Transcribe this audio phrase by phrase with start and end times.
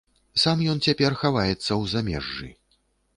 [0.43, 2.49] Сам ён цяпер хаваецца ў замежжы.